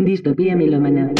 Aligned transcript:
Distopía 0.00 0.54
melómana. 0.54 1.10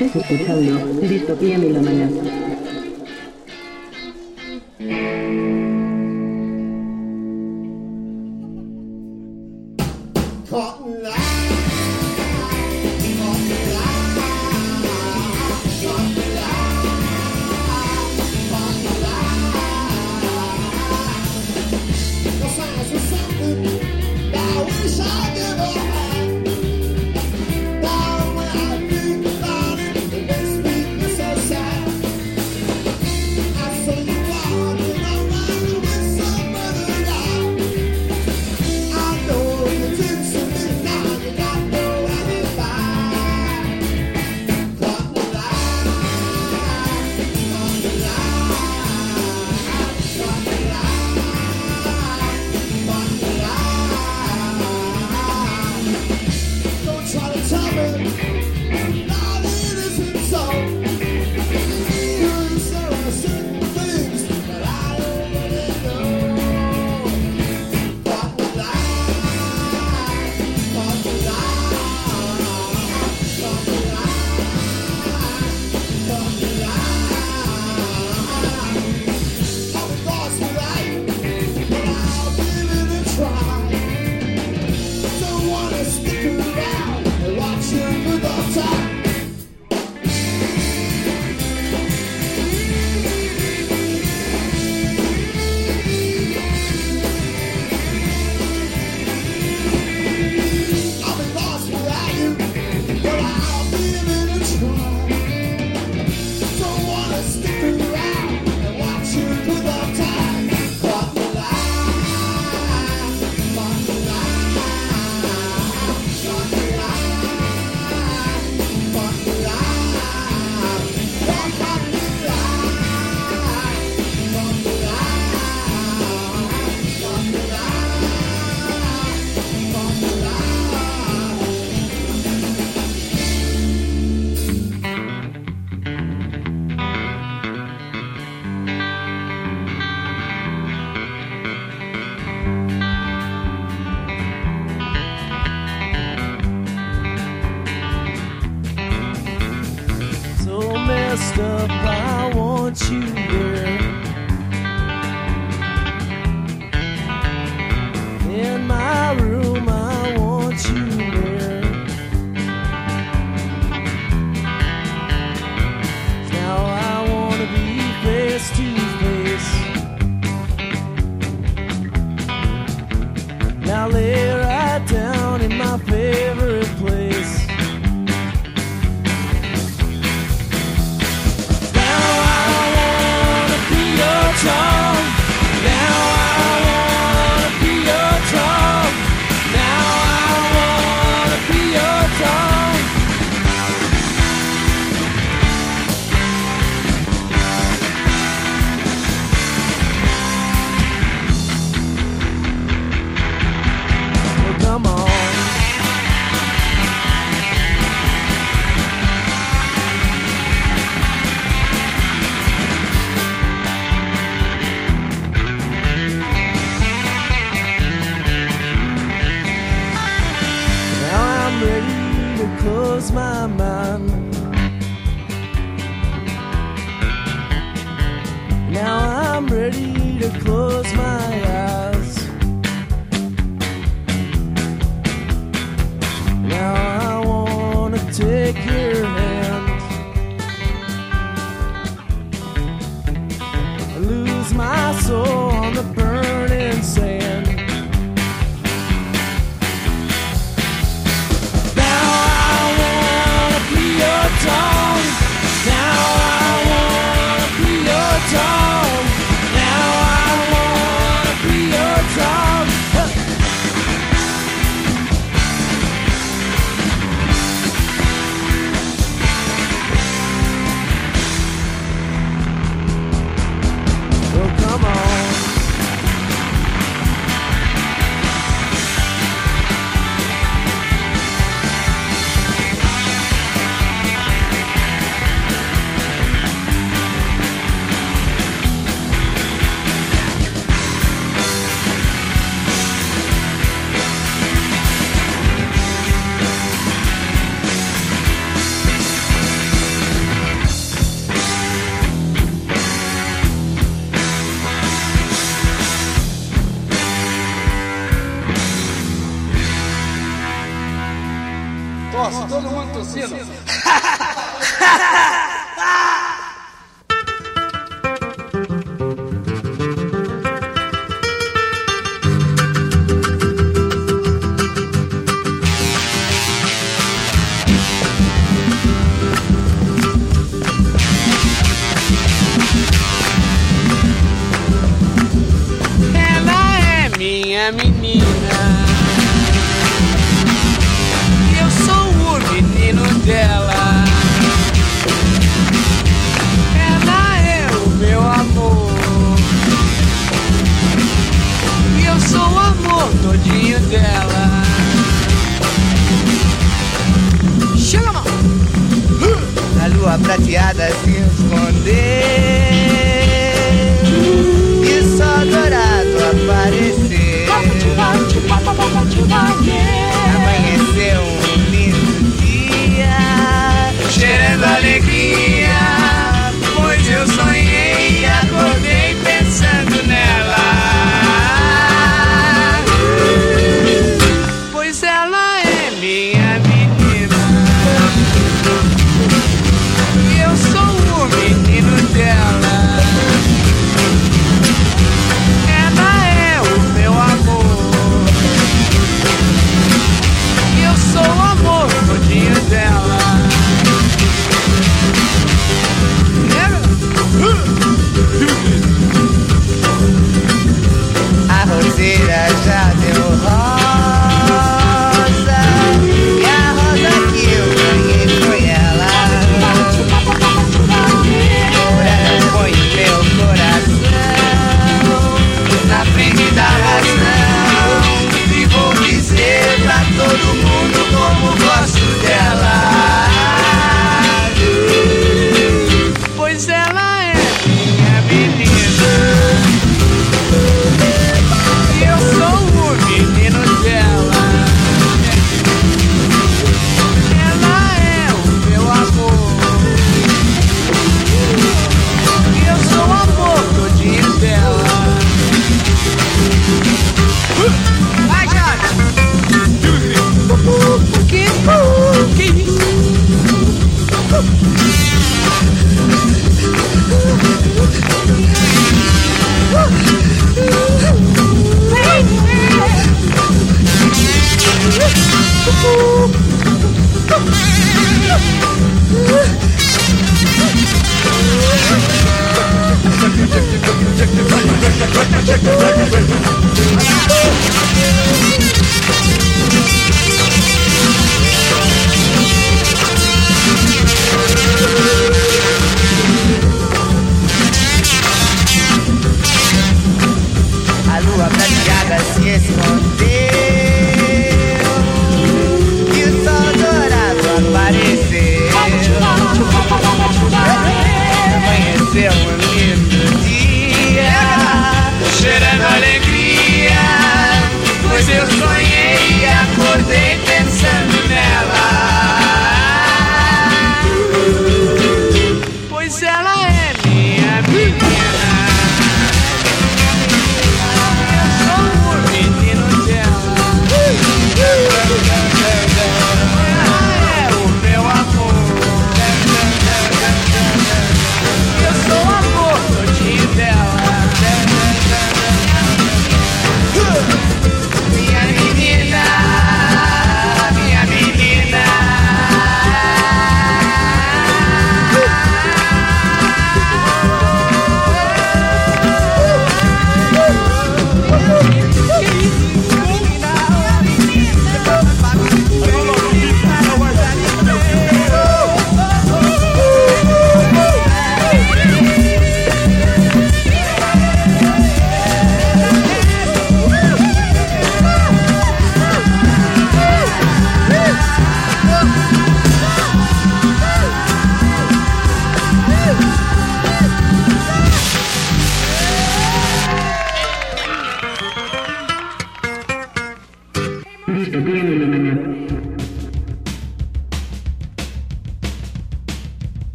Estás 0.00 0.14
escuchando 0.30 0.86
Distopía 1.08 1.58
Milómana. 1.58 2.08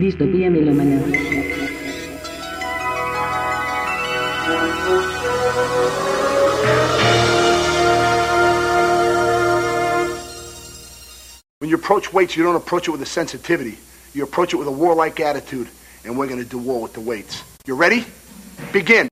Distopía 0.00 0.50
melómana. 0.50 1.00
When 11.60 11.70
you 11.70 11.76
approach 11.76 12.12
weights, 12.12 12.36
you 12.36 12.42
don't 12.42 12.56
approach 12.56 12.88
it 12.88 12.90
with 12.90 13.00
a 13.00 13.06
sensitivity. 13.06 13.78
You 14.12 14.24
approach 14.24 14.52
it 14.52 14.56
with 14.56 14.68
a 14.68 14.70
warlike 14.70 15.18
attitude, 15.18 15.68
and 16.04 16.18
we're 16.18 16.28
going 16.28 16.42
to 16.42 16.48
do 16.48 16.58
war 16.58 16.82
with 16.82 16.92
the 16.92 17.00
weights. 17.00 17.42
You 17.66 17.74
ready? 17.74 18.04
Begin. 18.72 19.08